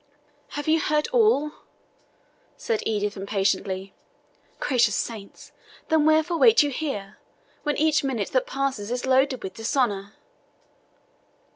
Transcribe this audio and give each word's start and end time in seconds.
"Have 0.57 0.67
you 0.67 0.79
heard 0.79 1.07
all?" 1.09 1.51
said 2.57 2.81
Edith 2.87 3.15
impatiently. 3.15 3.93
"Gracious 4.59 4.95
saints! 4.95 5.51
then 5.89 6.05
wherefore 6.07 6.39
wait 6.39 6.63
you 6.63 6.71
here, 6.71 7.19
when 7.61 7.77
each 7.77 8.03
minute 8.03 8.31
that 8.31 8.47
passes 8.47 8.89
is 8.89 9.05
loaded 9.05 9.43
with 9.43 9.53
dishonour!" 9.53 10.13